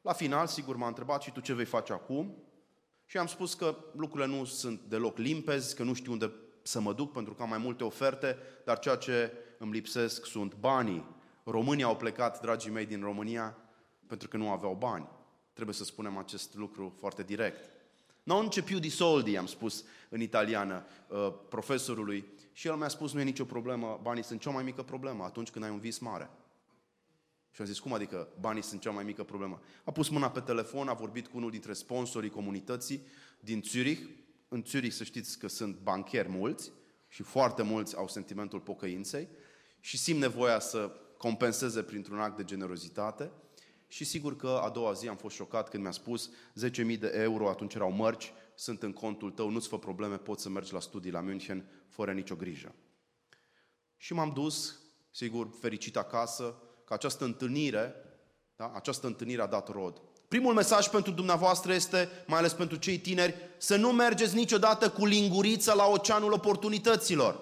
la 0.00 0.12
final, 0.12 0.46
sigur, 0.46 0.76
m-a 0.76 0.86
întrebat 0.86 1.22
și 1.22 1.32
tu 1.32 1.40
ce 1.40 1.54
vei 1.54 1.64
face 1.64 1.92
acum? 1.92 2.36
Și 3.04 3.18
am 3.18 3.26
spus 3.26 3.54
că 3.54 3.76
lucrurile 3.92 4.36
nu 4.36 4.44
sunt 4.44 4.80
deloc 4.80 5.18
limpezi, 5.18 5.74
că 5.76 5.82
nu 5.82 5.94
știu 5.94 6.12
unde 6.12 6.32
să 6.62 6.80
mă 6.80 6.92
duc 6.92 7.12
pentru 7.12 7.34
că 7.34 7.42
am 7.42 7.48
mai 7.48 7.58
multe 7.58 7.84
oferte, 7.84 8.36
dar 8.64 8.78
ceea 8.78 8.96
ce 8.96 9.32
îmi 9.58 9.72
lipsesc 9.72 10.26
sunt 10.26 10.54
banii. 10.54 11.04
Românii 11.44 11.84
au 11.84 11.96
plecat, 11.96 12.40
dragii 12.40 12.70
mei, 12.70 12.86
din 12.86 13.00
România 13.02 13.56
pentru 14.06 14.28
că 14.28 14.36
nu 14.36 14.50
aveau 14.50 14.74
bani. 14.74 15.08
Trebuie 15.52 15.74
să 15.74 15.84
spunem 15.84 16.16
acest 16.16 16.54
lucru 16.54 16.94
foarte 16.98 17.22
direct. 17.22 17.70
Non 18.30 18.48
c'è 18.48 18.62
più 18.62 18.78
di 18.78 18.90
soldi, 18.90 19.36
am 19.36 19.46
spus 19.46 19.84
în 20.08 20.20
italiană 20.20 20.86
uh, 21.08 21.34
profesorului 21.48 22.24
și 22.52 22.66
el 22.66 22.74
mi-a 22.74 22.88
spus 22.88 23.12
nu 23.12 23.20
e 23.20 23.24
nicio 23.24 23.44
problemă, 23.44 24.00
banii 24.02 24.24
sunt 24.24 24.40
cea 24.40 24.50
mai 24.50 24.62
mică 24.62 24.82
problemă 24.82 25.24
atunci 25.24 25.50
când 25.50 25.64
ai 25.64 25.70
un 25.70 25.78
vis 25.78 25.98
mare. 25.98 26.30
Și 27.50 27.60
am 27.60 27.66
zis, 27.66 27.78
cum 27.78 27.92
adică 27.92 28.28
banii 28.40 28.62
sunt 28.62 28.80
cea 28.80 28.90
mai 28.90 29.04
mică 29.04 29.24
problemă? 29.24 29.60
A 29.84 29.90
pus 29.90 30.08
mâna 30.08 30.30
pe 30.30 30.40
telefon, 30.40 30.88
a 30.88 30.92
vorbit 30.92 31.26
cu 31.26 31.36
unul 31.36 31.50
dintre 31.50 31.72
sponsorii 31.72 32.30
comunității 32.30 33.06
din 33.40 33.62
Zurich. 33.64 34.02
În 34.48 34.62
Zurich 34.66 34.94
să 34.94 35.04
știți 35.04 35.38
că 35.38 35.48
sunt 35.48 35.76
bancheri 35.76 36.28
mulți 36.28 36.72
și 37.08 37.22
foarte 37.22 37.62
mulți 37.62 37.96
au 37.96 38.08
sentimentul 38.08 38.60
pocăinței 38.60 39.28
și 39.80 39.98
simt 39.98 40.20
nevoia 40.20 40.58
să 40.58 40.92
compenseze 41.16 41.82
printr-un 41.82 42.18
act 42.18 42.36
de 42.36 42.44
generozitate. 42.44 43.30
Și 43.92 44.04
sigur 44.04 44.36
că 44.36 44.60
a 44.62 44.68
doua 44.68 44.92
zi 44.92 45.08
am 45.08 45.16
fost 45.16 45.34
șocat 45.34 45.68
când 45.68 45.82
mi-a 45.82 45.92
spus 45.92 46.30
10.000 46.70 46.98
de 46.98 47.12
euro, 47.14 47.48
atunci 47.48 47.74
erau 47.74 47.90
mărci, 47.90 48.32
sunt 48.54 48.82
în 48.82 48.92
contul 48.92 49.30
tău, 49.30 49.50
nu-ți 49.50 49.68
fă 49.68 49.78
probleme, 49.78 50.16
poți 50.16 50.42
să 50.42 50.48
mergi 50.48 50.72
la 50.72 50.80
studii 50.80 51.10
la 51.10 51.20
München 51.20 51.64
fără 51.88 52.12
nicio 52.12 52.34
grijă. 52.34 52.74
Și 53.96 54.12
m-am 54.12 54.32
dus, 54.34 54.78
sigur, 55.10 55.48
fericit 55.60 55.96
acasă, 55.96 56.62
că 56.84 56.92
această 56.92 57.24
întâlnire, 57.24 57.94
da, 58.56 58.72
această 58.74 59.06
întâlnire 59.06 59.42
a 59.42 59.46
dat 59.46 59.68
rod. 59.68 60.02
Primul 60.28 60.54
mesaj 60.54 60.88
pentru 60.88 61.12
dumneavoastră 61.12 61.72
este, 61.72 62.08
mai 62.26 62.38
ales 62.38 62.52
pentru 62.52 62.76
cei 62.76 62.98
tineri, 62.98 63.34
să 63.58 63.76
nu 63.76 63.92
mergeți 63.92 64.34
niciodată 64.34 64.90
cu 64.90 65.06
lingurița 65.06 65.74
la 65.74 65.86
oceanul 65.86 66.32
oportunităților. 66.32 67.40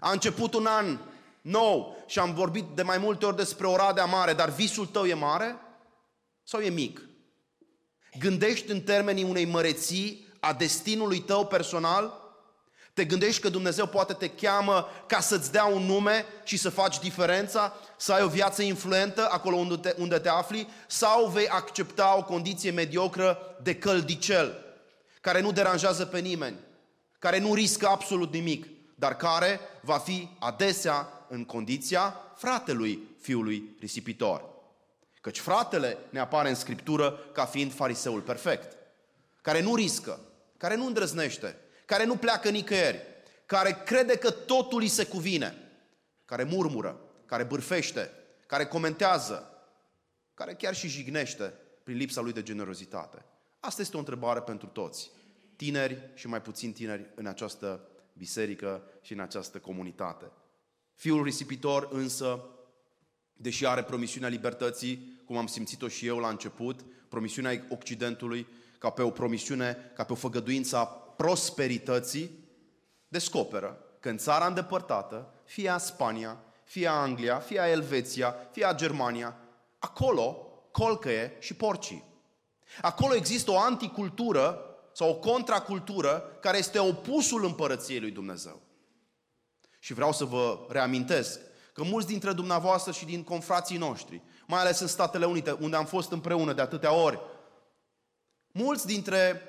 A 0.00 0.12
început 0.12 0.54
un 0.54 0.66
an 0.66 0.98
nou 1.46 2.04
și 2.06 2.18
am 2.18 2.34
vorbit 2.34 2.64
de 2.74 2.82
mai 2.82 2.98
multe 2.98 3.26
ori 3.26 3.36
despre 3.36 3.66
Oradea 3.66 4.04
mare, 4.04 4.32
dar 4.32 4.48
visul 4.48 4.86
tău 4.86 5.04
e 5.04 5.14
mare 5.14 5.56
sau 6.42 6.60
e 6.60 6.68
mic? 6.68 7.00
Gândești 8.18 8.70
în 8.70 8.80
termenii 8.80 9.24
unei 9.24 9.44
măreții 9.44 10.28
a 10.40 10.52
destinului 10.52 11.18
tău 11.18 11.46
personal? 11.46 12.24
Te 12.92 13.04
gândești 13.04 13.40
că 13.40 13.48
Dumnezeu 13.48 13.86
poate 13.86 14.12
te 14.12 14.28
cheamă 14.28 14.88
ca 15.06 15.20
să-ți 15.20 15.52
dea 15.52 15.64
un 15.64 15.82
nume 15.82 16.24
și 16.44 16.56
să 16.56 16.70
faci 16.70 16.98
diferența, 16.98 17.72
să 17.96 18.12
ai 18.12 18.22
o 18.22 18.28
viață 18.28 18.62
influentă 18.62 19.28
acolo 19.30 19.56
unde 19.56 19.76
te, 19.76 19.94
unde 20.00 20.18
te 20.18 20.28
afli, 20.28 20.68
sau 20.86 21.26
vei 21.26 21.48
accepta 21.48 22.16
o 22.16 22.24
condiție 22.24 22.70
mediocră 22.70 23.38
de 23.62 23.74
căldicel, 23.74 24.64
care 25.20 25.40
nu 25.40 25.52
deranjează 25.52 26.06
pe 26.06 26.18
nimeni, 26.18 26.56
care 27.18 27.38
nu 27.38 27.54
riscă 27.54 27.88
absolut 27.88 28.32
nimic, 28.32 28.66
dar 28.94 29.16
care 29.16 29.60
va 29.82 29.98
fi 29.98 30.28
adesea 30.38 31.15
în 31.28 31.44
condiția 31.44 32.14
fratelui 32.36 33.02
fiului 33.18 33.76
risipitor. 33.80 34.44
Căci 35.20 35.40
fratele 35.40 35.98
ne 36.10 36.18
apare 36.18 36.48
în 36.48 36.54
Scriptură 36.54 37.10
ca 37.32 37.44
fiind 37.44 37.72
fariseul 37.72 38.20
perfect, 38.20 38.76
care 39.42 39.60
nu 39.60 39.74
riscă, 39.74 40.20
care 40.56 40.76
nu 40.76 40.86
îndrăznește, 40.86 41.56
care 41.84 42.04
nu 42.04 42.16
pleacă 42.16 42.48
nicăieri, 42.48 43.00
care 43.46 43.82
crede 43.84 44.16
că 44.18 44.30
totul 44.30 44.80
îi 44.80 44.88
se 44.88 45.06
cuvine, 45.06 45.54
care 46.24 46.42
murmură, 46.42 47.00
care 47.26 47.44
bârfește, 47.44 48.10
care 48.46 48.66
comentează, 48.66 49.50
care 50.34 50.54
chiar 50.54 50.74
și 50.74 50.88
jignește 50.88 51.54
prin 51.84 51.96
lipsa 51.96 52.20
lui 52.20 52.32
de 52.32 52.42
generozitate. 52.42 53.24
Asta 53.60 53.82
este 53.82 53.96
o 53.96 53.98
întrebare 53.98 54.40
pentru 54.40 54.66
toți, 54.66 55.10
tineri 55.56 56.10
și 56.14 56.26
mai 56.26 56.42
puțin 56.42 56.72
tineri 56.72 57.10
în 57.14 57.26
această 57.26 57.88
biserică 58.12 58.82
și 59.00 59.12
în 59.12 59.20
această 59.20 59.58
comunitate. 59.58 60.30
Fiul 60.96 61.22
risipitor 61.22 61.88
însă, 61.90 62.44
deși 63.32 63.66
are 63.66 63.82
promisiunea 63.82 64.28
libertății, 64.28 65.22
cum 65.24 65.36
am 65.36 65.46
simțit-o 65.46 65.88
și 65.88 66.06
eu 66.06 66.18
la 66.18 66.28
început, 66.28 66.84
promisiunea 67.08 67.66
Occidentului, 67.68 68.46
ca 68.78 68.90
pe 68.90 69.02
o 69.02 69.10
promisiune, 69.10 69.92
ca 69.94 70.04
pe 70.04 70.12
o 70.12 70.16
făgăduință 70.16 70.76
a 70.76 70.84
prosperității, 70.86 72.30
descoperă 73.08 73.80
că 74.00 74.08
în 74.08 74.18
țara 74.18 74.46
îndepărtată, 74.46 75.32
fie 75.44 75.68
a 75.68 75.78
Spania, 75.78 76.40
fie 76.64 76.86
a 76.86 76.92
Anglia, 76.92 77.38
fie 77.38 77.60
a 77.60 77.68
Elveția, 77.68 78.36
fie 78.52 78.64
a 78.64 78.74
Germania, 78.74 79.36
acolo 79.78 80.46
colcăie 80.70 81.36
și 81.38 81.54
porcii. 81.54 82.04
Acolo 82.80 83.14
există 83.14 83.50
o 83.50 83.58
anticultură 83.58 84.60
sau 84.92 85.10
o 85.10 85.14
contracultură 85.14 86.38
care 86.40 86.58
este 86.58 86.78
opusul 86.78 87.44
împărăției 87.44 88.00
lui 88.00 88.10
Dumnezeu. 88.10 88.60
Și 89.86 89.94
vreau 89.94 90.12
să 90.12 90.24
vă 90.24 90.58
reamintesc 90.68 91.40
că 91.72 91.82
mulți 91.82 92.06
dintre 92.06 92.32
dumneavoastră 92.32 92.92
și 92.92 93.04
din 93.04 93.24
confrații 93.24 93.76
noștri, 93.76 94.22
mai 94.46 94.60
ales 94.60 94.80
în 94.80 94.86
Statele 94.86 95.24
Unite, 95.24 95.50
unde 95.50 95.76
am 95.76 95.84
fost 95.84 96.10
împreună 96.10 96.52
de 96.52 96.60
atâtea 96.60 96.92
ori, 96.92 97.20
mulți 98.52 98.86
dintre 98.86 99.42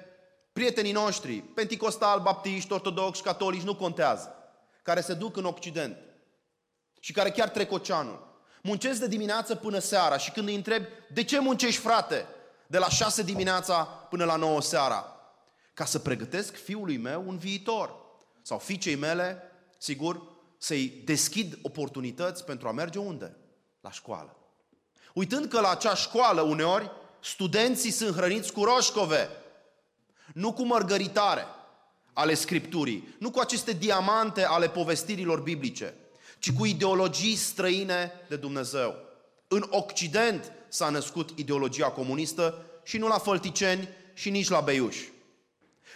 prietenii 0.53 0.91
noștri, 0.91 1.35
penticostal, 1.35 2.19
baptiști, 2.19 2.73
ortodoxi, 2.73 3.21
catolici, 3.21 3.61
nu 3.61 3.75
contează, 3.75 4.35
care 4.83 5.01
se 5.01 5.13
duc 5.13 5.37
în 5.37 5.45
Occident 5.45 5.97
și 6.99 7.13
care 7.13 7.31
chiar 7.31 7.49
trec 7.49 7.71
oceanul. 7.71 8.41
Muncesc 8.61 8.99
de 8.99 9.07
dimineață 9.07 9.55
până 9.55 9.79
seara 9.79 10.17
și 10.17 10.31
când 10.31 10.47
îi 10.47 10.55
întreb, 10.55 10.83
de 11.13 11.23
ce 11.23 11.39
muncești, 11.39 11.81
frate, 11.81 12.25
de 12.67 12.77
la 12.77 12.89
șase 12.89 13.23
dimineața 13.23 13.83
până 13.83 14.25
la 14.25 14.35
nouă 14.35 14.61
seara? 14.61 15.15
Ca 15.73 15.85
să 15.85 15.99
pregătesc 15.99 16.55
fiului 16.55 16.97
meu 16.97 17.23
un 17.27 17.37
viitor. 17.37 17.95
Sau 18.41 18.57
fiicei 18.57 18.95
mele, 18.95 19.46
sigur, 19.77 20.21
să-i 20.57 21.01
deschid 21.05 21.57
oportunități 21.61 22.45
pentru 22.45 22.67
a 22.67 22.71
merge 22.71 22.99
unde? 22.99 23.35
La 23.81 23.91
școală. 23.91 24.35
Uitând 25.13 25.45
că 25.45 25.59
la 25.59 25.69
acea 25.69 25.95
școală, 25.95 26.41
uneori, 26.41 26.91
studenții 27.19 27.91
sunt 27.91 28.15
hrăniți 28.15 28.53
cu 28.53 28.63
roșcove, 28.63 29.29
nu 30.33 30.53
cu 30.53 30.63
mărgăritare 30.63 31.45
ale 32.13 32.33
Scripturii, 32.33 33.15
nu 33.19 33.31
cu 33.31 33.39
aceste 33.39 33.71
diamante 33.71 34.45
ale 34.45 34.69
povestirilor 34.69 35.39
biblice, 35.39 35.93
ci 36.39 36.51
cu 36.51 36.65
ideologii 36.65 37.35
străine 37.35 38.11
de 38.29 38.35
Dumnezeu. 38.35 38.95
În 39.47 39.65
Occident 39.69 40.51
s-a 40.67 40.89
născut 40.89 41.29
ideologia 41.35 41.87
comunistă 41.87 42.65
și 42.83 42.97
nu 42.97 43.07
la 43.07 43.17
Fălticeni 43.17 43.89
și 44.13 44.29
nici 44.29 44.49
la 44.49 44.59
Beiuș. 44.59 44.97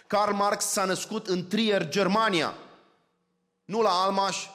Karl 0.08 0.34
Marx 0.34 0.66
s-a 0.66 0.86
născut 0.86 1.28
în 1.28 1.48
Trier, 1.48 1.90
Germania, 1.90 2.54
nu 3.72 3.82
la 3.82 3.90
Almaș, 3.90 4.48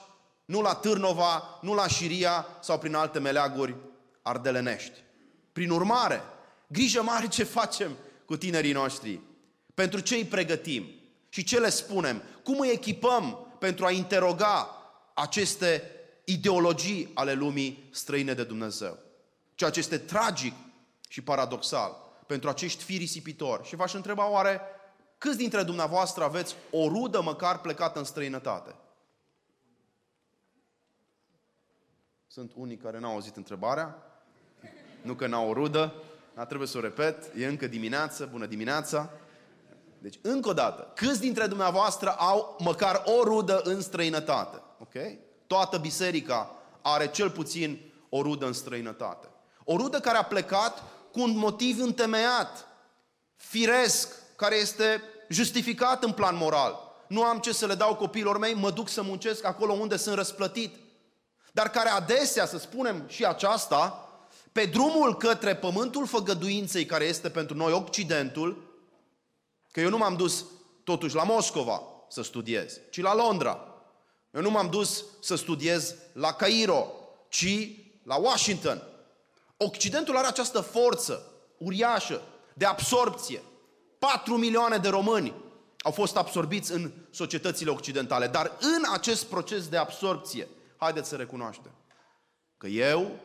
nu 0.44 0.60
la 0.60 0.74
Târnova, 0.74 1.58
nu 1.62 1.74
la 1.74 1.88
Șiria 1.88 2.46
sau 2.60 2.78
prin 2.78 2.94
alte 2.94 3.18
meleaguri 3.18 3.76
ardelenești. 4.22 5.02
Prin 5.52 5.70
urmare, 5.70 6.22
grijă 6.66 7.02
mare 7.02 7.28
ce 7.28 7.44
facem 7.44 7.96
cu 8.24 8.36
tinerii 8.36 8.72
noștri. 8.72 9.20
Pentru 9.74 10.00
ce 10.00 10.14
îi 10.14 10.24
pregătim? 10.24 10.86
Și 11.28 11.44
ce 11.44 11.58
le 11.58 11.68
spunem? 11.68 12.22
Cum 12.44 12.60
îi 12.60 12.70
echipăm 12.72 13.56
pentru 13.58 13.84
a 13.84 13.90
interoga 13.90 14.68
aceste 15.14 15.90
ideologii 16.24 17.10
ale 17.14 17.32
lumii 17.32 17.88
străine 17.92 18.34
de 18.34 18.44
Dumnezeu? 18.44 18.98
Ceea 19.54 19.70
ce 19.70 19.78
este 19.78 19.98
tragic 19.98 20.54
și 21.08 21.22
paradoxal 21.22 21.96
pentru 22.26 22.48
acești 22.48 22.84
fii 22.84 22.98
risipitori. 22.98 23.66
Și 23.66 23.76
v-aș 23.76 23.92
întreba 23.92 24.30
oare 24.30 24.60
câți 25.18 25.36
dintre 25.36 25.62
dumneavoastră 25.62 26.24
aveți 26.24 26.54
o 26.70 26.88
rudă 26.88 27.22
măcar 27.22 27.60
plecată 27.60 27.98
în 27.98 28.04
străinătate? 28.04 28.74
Sunt 32.36 32.52
unii 32.54 32.76
care 32.76 32.98
n-au 32.98 33.12
auzit 33.12 33.36
întrebarea, 33.36 34.02
nu 35.02 35.14
că 35.14 35.26
n-au 35.26 35.48
o 35.48 35.52
rudă, 35.52 35.94
dar 36.34 36.46
trebuie 36.46 36.68
să 36.68 36.78
o 36.78 36.80
repet, 36.80 37.30
e 37.36 37.46
încă 37.46 37.66
dimineață, 37.66 38.28
bună 38.32 38.46
dimineața. 38.46 39.10
Deci, 39.98 40.18
încă 40.22 40.48
o 40.48 40.52
dată, 40.52 40.92
câți 40.94 41.20
dintre 41.20 41.46
dumneavoastră 41.46 42.10
au 42.10 42.56
măcar 42.58 43.02
o 43.04 43.22
rudă 43.24 43.60
în 43.64 43.80
străinătate? 43.80 44.62
Ok? 44.78 44.92
Toată 45.46 45.78
biserica 45.78 46.56
are 46.82 47.10
cel 47.10 47.30
puțin 47.30 47.92
o 48.08 48.22
rudă 48.22 48.46
în 48.46 48.52
străinătate. 48.52 49.28
O 49.64 49.76
rudă 49.76 50.00
care 50.00 50.16
a 50.16 50.24
plecat 50.24 50.82
cu 51.12 51.20
un 51.20 51.36
motiv 51.36 51.80
întemeiat, 51.80 52.66
firesc, 53.36 54.36
care 54.36 54.56
este 54.56 55.02
justificat 55.28 56.04
în 56.04 56.12
plan 56.12 56.36
moral. 56.36 56.78
nu 57.08 57.22
am 57.22 57.38
ce 57.38 57.52
să 57.52 57.66
le 57.66 57.74
dau 57.74 57.94
copiilor 57.94 58.38
mei, 58.38 58.54
mă 58.54 58.70
duc 58.70 58.88
să 58.88 59.02
muncesc 59.02 59.44
acolo 59.44 59.72
unde 59.72 59.96
sunt 59.96 60.14
răsplătit. 60.16 60.85
Dar 61.56 61.70
care 61.70 61.88
adesea, 61.88 62.46
să 62.46 62.58
spunem 62.58 63.04
și 63.08 63.24
aceasta, 63.24 64.08
pe 64.52 64.64
drumul 64.64 65.16
către 65.16 65.56
pământul 65.56 66.06
făgăduinței 66.06 66.86
care 66.86 67.04
este 67.04 67.30
pentru 67.30 67.56
noi 67.56 67.72
Occidentul, 67.72 68.78
că 69.70 69.80
eu 69.80 69.88
nu 69.88 69.96
m-am 69.96 70.16
dus 70.16 70.44
totuși 70.84 71.14
la 71.14 71.22
Moscova 71.22 71.82
să 72.08 72.22
studiez, 72.22 72.80
ci 72.90 73.00
la 73.00 73.14
Londra. 73.14 73.74
Eu 74.30 74.40
nu 74.40 74.50
m-am 74.50 74.70
dus 74.70 75.04
să 75.20 75.34
studiez 75.34 75.94
la 76.12 76.32
Cairo, 76.32 76.86
ci 77.28 77.68
la 78.02 78.16
Washington. 78.16 78.82
Occidentul 79.56 80.16
are 80.16 80.26
această 80.26 80.60
forță 80.60 81.32
uriașă 81.58 82.22
de 82.54 82.64
absorpție. 82.64 83.42
4 83.98 84.36
milioane 84.36 84.76
de 84.76 84.88
români 84.88 85.34
au 85.78 85.90
fost 85.90 86.16
absorbiți 86.16 86.72
în 86.72 86.92
societățile 87.10 87.70
occidentale. 87.70 88.26
Dar 88.26 88.52
în 88.60 88.82
acest 88.92 89.24
proces 89.24 89.68
de 89.68 89.76
absorpție, 89.76 90.48
haideți 90.76 91.08
să 91.08 91.16
recunoaștem 91.16 91.72
că 92.56 92.66
eu 92.66 93.20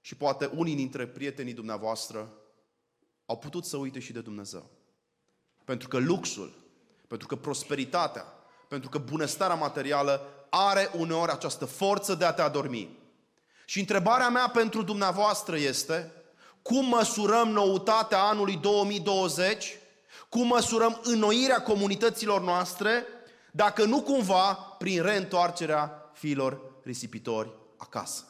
și 0.00 0.14
poate 0.16 0.50
unii 0.54 0.74
dintre 0.74 1.06
prietenii 1.06 1.52
dumneavoastră 1.52 2.32
au 3.26 3.38
putut 3.38 3.64
să 3.64 3.76
uite 3.76 3.98
și 3.98 4.12
de 4.12 4.20
Dumnezeu. 4.20 4.70
Pentru 5.64 5.88
că 5.88 5.98
luxul, 5.98 6.52
pentru 7.06 7.26
că 7.26 7.36
prosperitatea, 7.36 8.24
pentru 8.68 8.88
că 8.88 8.98
bunăstarea 8.98 9.56
materială 9.56 10.46
are 10.50 10.90
uneori 10.96 11.30
această 11.30 11.64
forță 11.64 12.14
de 12.14 12.24
a 12.24 12.32
te 12.32 12.42
adormi. 12.42 12.98
Și 13.64 13.78
întrebarea 13.78 14.28
mea 14.28 14.48
pentru 14.48 14.82
dumneavoastră 14.82 15.56
este, 15.56 16.12
cum 16.62 16.86
măsurăm 16.86 17.48
noutatea 17.48 18.22
anului 18.22 18.56
2020? 18.56 19.78
Cum 20.28 20.46
măsurăm 20.46 21.00
înnoirea 21.02 21.62
comunităților 21.62 22.40
noastre? 22.40 23.04
Dacă 23.52 23.84
nu 23.84 24.02
cumva 24.02 24.54
prin 24.54 25.02
reîntoarcerea 25.02 26.07
fiilor 26.18 26.60
risipitori 26.82 27.52
acasă. 27.76 28.24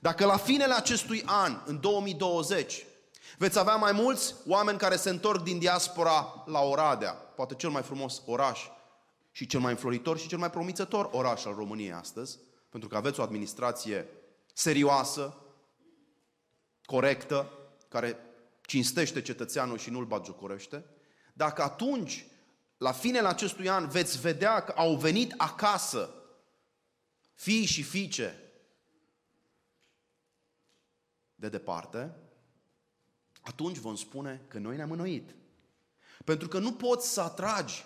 Dacă 0.00 0.24
la 0.24 0.36
finele 0.36 0.74
acestui 0.74 1.22
an, 1.26 1.62
în 1.64 1.80
2020, 1.80 2.84
veți 3.38 3.58
avea 3.58 3.76
mai 3.76 3.92
mulți 3.92 4.34
oameni 4.46 4.78
care 4.78 4.96
se 4.96 5.10
întorc 5.10 5.42
din 5.42 5.58
diaspora 5.58 6.42
la 6.46 6.60
Oradea, 6.60 7.12
poate 7.12 7.54
cel 7.54 7.70
mai 7.70 7.82
frumos 7.82 8.22
oraș 8.26 8.60
și 9.30 9.46
cel 9.46 9.60
mai 9.60 9.70
înfloritor 9.70 10.18
și 10.18 10.28
cel 10.28 10.38
mai 10.38 10.50
promițător 10.50 11.08
oraș 11.12 11.44
al 11.44 11.54
României 11.54 11.92
astăzi, 11.92 12.38
pentru 12.70 12.88
că 12.88 12.96
aveți 12.96 13.20
o 13.20 13.22
administrație 13.22 14.08
serioasă, 14.54 15.36
corectă, 16.84 17.52
care 17.88 18.16
cinstește 18.62 19.22
cetățeanul 19.22 19.78
și 19.78 19.90
nu-l 19.90 20.04
batjocorește, 20.04 20.84
dacă 21.32 21.62
atunci, 21.62 22.26
la 22.76 22.92
finele 22.92 23.28
acestui 23.28 23.68
an, 23.68 23.88
veți 23.88 24.20
vedea 24.20 24.60
că 24.60 24.72
au 24.76 24.96
venit 24.96 25.34
acasă 25.36 26.17
fii 27.38 27.64
și 27.64 27.82
fiice 27.82 28.42
de 31.34 31.48
departe, 31.48 32.14
atunci 33.40 33.76
vom 33.76 33.96
spune 33.96 34.40
că 34.48 34.58
noi 34.58 34.76
ne-am 34.76 34.90
înnoit. 34.90 35.34
Pentru 36.24 36.48
că 36.48 36.58
nu 36.58 36.72
poți 36.72 37.12
să 37.12 37.20
atragi 37.20 37.84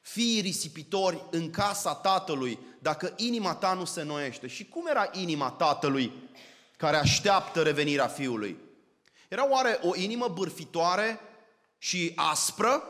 fiii 0.00 0.40
risipitori 0.40 1.24
în 1.30 1.50
casa 1.50 1.94
tatălui 1.94 2.58
dacă 2.78 3.12
inima 3.16 3.54
ta 3.54 3.74
nu 3.74 3.84
se 3.84 4.02
noiește. 4.02 4.46
Și 4.46 4.68
cum 4.68 4.86
era 4.86 5.10
inima 5.12 5.50
tatălui 5.50 6.12
care 6.76 6.96
așteaptă 6.96 7.62
revenirea 7.62 8.06
fiului? 8.06 8.58
Era 9.28 9.50
oare 9.50 9.78
o 9.82 9.96
inimă 9.96 10.28
bârfitoare 10.28 11.20
și 11.78 12.12
aspră? 12.14 12.82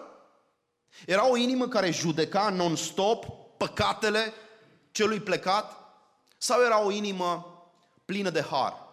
Era 1.06 1.28
o 1.30 1.36
inimă 1.36 1.68
care 1.68 1.90
judeca 1.90 2.50
non-stop 2.50 3.26
păcatele 3.56 4.32
celui 4.90 5.20
plecat? 5.20 5.77
Sau 6.38 6.62
era 6.62 6.84
o 6.84 6.90
inimă 6.90 7.62
plină 8.04 8.30
de 8.30 8.42
har? 8.42 8.86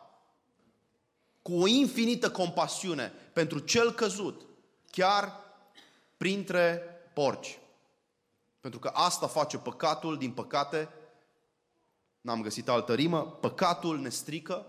Cu 1.42 1.54
o 1.54 1.68
infinită 1.68 2.32
compasiune 2.32 3.12
pentru 3.34 3.60
cel 3.60 3.92
căzut, 3.92 4.46
chiar 4.92 5.34
printre 6.18 6.82
porci. 7.14 7.60
Pentru 8.60 8.80
că 8.80 8.88
asta 8.94 9.28
face 9.28 9.58
păcatul, 9.58 10.18
din 10.18 10.32
păcate, 10.32 10.90
n-am 12.22 12.42
găsit 12.42 12.70
altă 12.70 12.94
rimă, 12.94 13.22
păcatul 13.22 14.00
ne 14.00 14.10
strică, 14.10 14.66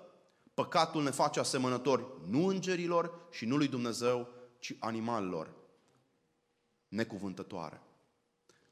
păcatul 0.54 1.02
ne 1.02 1.10
face 1.10 1.40
asemănători 1.40 2.04
nu 2.28 2.46
îngerilor 2.46 3.28
și 3.30 3.44
nu 3.44 3.56
lui 3.56 3.68
Dumnezeu, 3.68 4.28
ci 4.58 4.76
animalelor 4.78 5.50
necuvântătoare. 6.88 7.82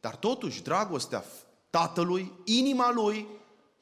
Dar 0.00 0.16
totuși, 0.16 0.62
dragostea 0.62 1.24
tatălui, 1.70 2.33
inima 2.44 2.92
lui, 2.92 3.26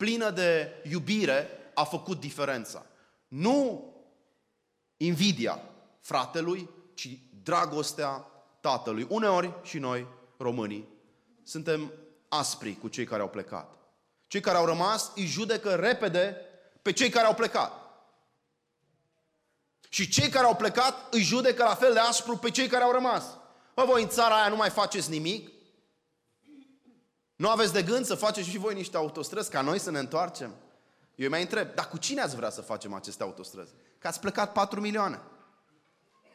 plină 0.03 0.31
de 0.31 0.73
iubire, 0.91 1.49
a 1.75 1.85
făcut 1.85 2.21
diferența. 2.21 2.87
Nu 3.29 3.85
invidia 4.97 5.61
fratelui, 6.01 6.69
ci 6.95 7.09
dragostea 7.43 8.27
tatălui. 8.61 9.07
Uneori 9.09 9.53
și 9.62 9.79
noi, 9.79 10.07
românii, 10.37 10.88
suntem 11.43 11.93
aspri 12.29 12.77
cu 12.77 12.88
cei 12.88 13.05
care 13.05 13.23
au 13.23 13.29
plecat. 13.29 13.75
Cei 14.27 14.41
care 14.41 14.57
au 14.57 14.65
rămas 14.65 15.11
îi 15.15 15.27
judecă 15.27 15.75
repede 15.75 16.37
pe 16.83 16.93
cei 16.93 17.11
care 17.11 17.27
au 17.27 17.35
plecat. 17.35 17.73
Și 19.88 20.09
cei 20.09 20.29
care 20.29 20.47
au 20.47 20.57
plecat 20.57 21.15
îi 21.15 21.23
judecă 21.23 21.62
la 21.62 21.75
fel 21.75 21.93
de 21.93 21.99
aspru 21.99 22.37
pe 22.37 22.51
cei 22.51 22.69
care 22.69 22.85
au 22.85 22.93
rămas. 22.93 23.25
Bă, 23.75 23.85
voi 23.85 24.03
în 24.03 24.09
țara 24.09 24.41
aia 24.41 24.49
nu 24.49 24.57
mai 24.57 24.71
faceți 24.71 25.11
nimic? 25.11 25.51
Nu 27.42 27.48
aveți 27.48 27.72
de 27.72 27.83
gând 27.83 28.05
să 28.05 28.14
faceți 28.14 28.48
și 28.48 28.59
voi 28.59 28.74
niște 28.74 28.96
autostrăzi 28.96 29.50
ca 29.50 29.61
noi 29.61 29.78
să 29.78 29.90
ne 29.90 29.98
întoarcem? 29.98 30.55
Eu 31.14 31.28
mai 31.28 31.40
întreb, 31.40 31.74
dar 31.74 31.88
cu 31.88 31.96
cine 31.96 32.20
ați 32.20 32.37
vrea 32.37 32.50
să 32.50 32.61
facem 32.61 32.94
aceste 32.94 33.22
autostrăzi? 33.22 33.72
Că 33.98 34.07
ați 34.07 34.20
plecat 34.20 34.52
4 34.52 34.81
milioane. 34.81 35.20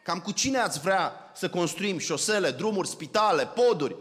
Cam 0.04 0.20
cu 0.20 0.32
cine 0.32 0.58
ați 0.58 0.80
vrea 0.80 1.14
să 1.36 1.50
construim 1.50 1.98
șosele, 1.98 2.52
drumuri, 2.52 2.88
spitale, 2.88 3.46
poduri? 3.46 3.96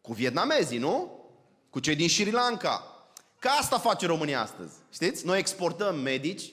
Cu 0.00 0.12
vietnamezii, 0.12 0.78
nu? 0.78 1.24
Cu 1.70 1.80
cei 1.80 1.96
din 1.96 2.08
Sri 2.08 2.30
Lanka. 2.30 2.84
Ca 3.38 3.50
asta 3.50 3.78
face 3.78 4.06
România 4.06 4.40
astăzi. 4.40 4.74
Știți? 4.92 5.26
Noi 5.26 5.38
exportăm 5.38 5.98
medici, 5.98 6.52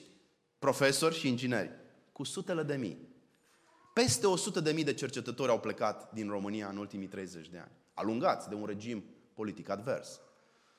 profesori 0.60 1.20
și 1.20 1.28
ingineri. 1.28 1.72
Cu 2.12 2.24
sutele 2.24 2.64
de 2.64 2.76
mii. 2.76 3.08
Peste 3.94 4.28
100 4.28 4.60
de 4.60 4.72
mii 4.72 4.84
de 4.84 4.94
cercetători 4.94 5.52
au 5.52 5.60
plecat 5.60 6.12
din 6.14 6.30
România 6.30 6.68
în 6.68 6.78
ultimii 6.78 7.08
30 7.08 7.48
de 7.48 7.58
ani. 7.58 7.72
Alungați 7.94 8.50
de 8.50 8.56
un 8.56 8.66
regim 8.66 9.04
politic 9.38 9.70
advers. 9.70 10.20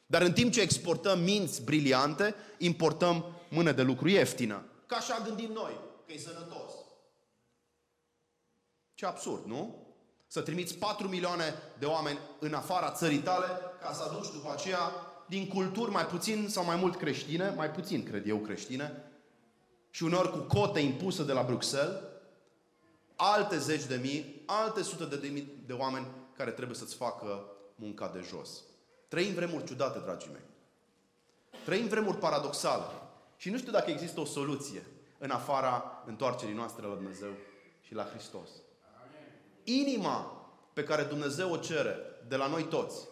Dar 0.06 0.22
în 0.22 0.32
timp 0.32 0.52
ce 0.52 0.60
exportăm 0.60 1.18
minți 1.20 1.64
briliante, 1.64 2.34
importăm 2.58 3.24
mână 3.50 3.72
de 3.72 3.82
lucru 3.82 4.08
ieftină. 4.08 4.64
Ca 4.86 4.96
așa 4.96 5.22
gândim 5.24 5.52
noi, 5.52 5.80
că 6.06 6.12
e 6.12 6.18
sănătos. 6.18 6.72
Ce 8.94 9.06
absurd, 9.06 9.44
nu? 9.44 9.86
Să 10.26 10.40
trimiți 10.40 10.74
4 10.74 11.08
milioane 11.08 11.54
de 11.78 11.86
oameni 11.86 12.18
în 12.40 12.54
afara 12.54 12.90
țării 12.90 13.18
tale 13.18 13.46
ca 13.80 13.92
să 13.92 14.02
aduci 14.02 14.32
după 14.32 14.52
aceea 14.52 14.78
din 15.28 15.48
culturi 15.48 15.90
mai 15.90 16.06
puțin 16.06 16.48
sau 16.48 16.64
mai 16.64 16.76
mult 16.76 16.96
creștine, 16.96 17.52
mai 17.56 17.70
puțin, 17.70 18.02
cred 18.02 18.28
eu, 18.28 18.38
creștine, 18.38 19.02
și 19.90 20.02
uneori 20.02 20.30
cu 20.30 20.38
cote 20.38 20.80
impuse 20.80 21.24
de 21.24 21.32
la 21.32 21.42
Bruxelles, 21.42 22.00
alte 23.16 23.58
zeci 23.58 23.84
de 23.84 23.96
mii, 24.02 24.42
alte 24.46 24.82
sute 24.82 25.16
de 25.16 25.28
mii 25.28 25.62
de 25.66 25.72
oameni 25.72 26.06
care 26.36 26.50
trebuie 26.50 26.76
să-ți 26.76 26.94
facă 26.94 27.52
munca 27.78 28.08
de 28.08 28.20
jos. 28.20 28.62
Trăim 29.08 29.34
vremuri 29.34 29.64
ciudate, 29.64 29.98
dragii 29.98 30.30
mei. 30.32 30.42
Trăim 31.64 31.86
vremuri 31.86 32.18
paradoxale. 32.18 32.84
Și 33.36 33.50
nu 33.50 33.58
știu 33.58 33.72
dacă 33.72 33.90
există 33.90 34.20
o 34.20 34.24
soluție 34.24 34.86
în 35.18 35.30
afara 35.30 36.02
întoarcerii 36.06 36.54
noastre 36.54 36.86
la 36.86 36.94
Dumnezeu 36.94 37.30
și 37.80 37.94
la 37.94 38.04
Hristos. 38.04 38.48
Inima 39.64 40.46
pe 40.72 40.84
care 40.84 41.02
Dumnezeu 41.02 41.52
o 41.52 41.56
cere 41.56 41.96
de 42.28 42.36
la 42.36 42.46
noi 42.46 42.64
toți 42.64 43.08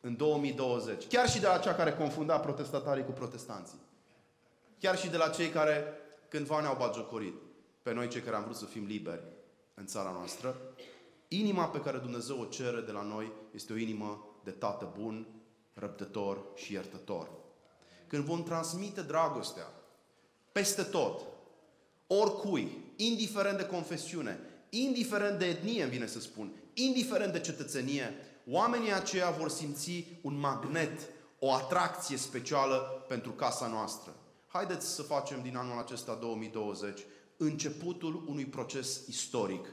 în 0.00 0.16
2020, 0.16 1.06
chiar 1.06 1.28
și 1.28 1.40
de 1.40 1.46
la 1.46 1.58
cea 1.58 1.74
care 1.74 1.94
confunda 1.94 2.40
protestatarii 2.40 3.04
cu 3.04 3.10
protestanții, 3.10 3.78
chiar 4.78 4.98
și 4.98 5.08
de 5.08 5.16
la 5.16 5.28
cei 5.28 5.48
care 5.48 5.84
cândva 6.28 6.60
ne-au 6.60 6.76
bagiocorit, 6.76 7.34
pe 7.82 7.92
noi 7.92 8.08
cei 8.08 8.20
care 8.20 8.36
am 8.36 8.42
vrut 8.44 8.56
să 8.56 8.64
fim 8.64 8.86
liberi 8.86 9.22
în 9.74 9.86
țara 9.86 10.10
noastră, 10.10 10.56
inima 11.38 11.68
pe 11.68 11.80
care 11.80 11.98
Dumnezeu 11.98 12.40
o 12.40 12.44
cere 12.44 12.80
de 12.80 12.92
la 12.92 13.02
noi 13.02 13.32
este 13.54 13.72
o 13.72 13.76
inimă 13.76 14.26
de 14.44 14.50
tată 14.50 14.92
bun, 14.98 15.26
răbdător 15.74 16.44
și 16.54 16.72
iertător. 16.72 17.30
Când 18.06 18.24
vom 18.24 18.42
transmite 18.42 19.00
dragostea 19.00 19.72
peste 20.52 20.82
tot, 20.82 21.20
oricui, 22.06 22.92
indiferent 22.96 23.58
de 23.58 23.66
confesiune, 23.66 24.38
indiferent 24.70 25.38
de 25.38 25.44
etnie, 25.44 25.82
îmi 25.82 25.92
vine 25.92 26.06
să 26.06 26.20
spun, 26.20 26.52
indiferent 26.74 27.32
de 27.32 27.40
cetățenie, 27.40 28.14
oamenii 28.50 28.92
aceia 28.92 29.30
vor 29.30 29.48
simți 29.48 30.04
un 30.22 30.38
magnet, 30.38 31.08
o 31.38 31.52
atracție 31.52 32.16
specială 32.16 33.04
pentru 33.08 33.30
casa 33.30 33.66
noastră. 33.66 34.14
Haideți 34.46 34.94
să 34.94 35.02
facem 35.02 35.42
din 35.42 35.56
anul 35.56 35.78
acesta 35.78 36.14
2020 36.14 37.00
începutul 37.36 38.24
unui 38.26 38.44
proces 38.44 39.06
istoric 39.06 39.66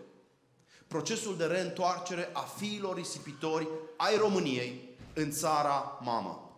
procesul 0.91 1.37
de 1.37 1.45
reîntoarcere 1.45 2.29
a 2.33 2.41
fiilor 2.41 2.95
risipitori 2.95 3.67
ai 3.97 4.17
României 4.17 4.97
în 5.13 5.31
țara 5.31 5.99
mamă. 6.01 6.51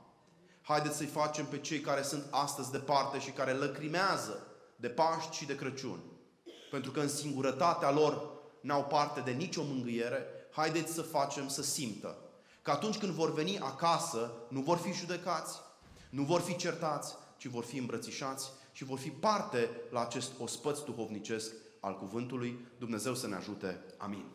Haideți 0.62 0.98
să-i 0.98 1.06
facem 1.06 1.46
pe 1.46 1.58
cei 1.58 1.80
care 1.80 2.02
sunt 2.02 2.28
astăzi 2.30 2.72
departe 2.72 3.20
și 3.20 3.32
care 3.32 3.52
lăcrimează 3.52 4.48
de 4.76 4.88
Paști 4.88 5.36
și 5.36 5.46
de 5.46 5.56
Crăciun. 5.56 6.00
Pentru 6.72 6.92
că 6.92 7.00
în 7.00 7.10
singurătatea 7.10 7.92
lor 7.92 8.30
n-au 8.62 8.84
parte 8.84 9.20
de 9.20 9.32
nicio 9.32 9.64
mângâiere, 9.64 10.26
haideți 10.52 10.94
să 10.94 11.02
facem 11.02 11.48
să 11.48 11.62
simtă 11.62 12.18
că 12.62 12.72
atunci 12.72 12.98
când 12.98 13.12
vor 13.12 13.34
veni 13.34 13.60
acasă, 13.60 14.32
nu 14.50 14.62
vor 14.62 14.78
fi 14.78 14.92
judecați, 14.92 15.60
nu 16.10 16.24
vor 16.24 16.42
fi 16.42 16.56
certați, 16.56 17.16
ci 17.38 17.46
vor 17.46 17.64
fi 17.64 17.78
îmbrățișați 17.78 18.52
și 18.72 18.84
vor 18.84 19.00
fi 19.00 19.10
parte 19.10 19.70
la 19.90 20.02
acest 20.02 20.32
ospăț 20.40 20.80
duhovnicesc 20.80 21.52
al 21.84 21.98
cuvântului. 21.98 22.60
Dumnezeu 22.78 23.16
să 23.16 23.28
ne 23.28 23.36
ajute. 23.36 23.80
Amin. 23.98 24.26